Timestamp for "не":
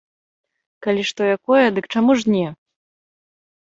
2.37-2.43